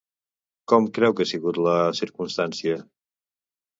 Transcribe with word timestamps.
Com 0.73 0.87
creu 0.95 1.13
que 1.19 1.27
ha 1.27 1.31
sigut 1.33 1.59
la 1.67 1.75
circumstància? 2.03 2.81